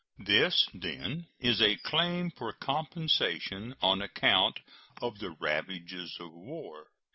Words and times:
This, 0.25 0.67
then, 0.73 1.27
is 1.39 1.61
a 1.61 1.75
claim 1.77 2.31
for 2.31 2.51
compensation 2.53 3.75
on 3.83 4.01
account 4.01 4.59
of 4.99 5.19
the 5.19 5.29
ravages 5.29 6.17
of 6.19 6.33
war. 6.33 6.87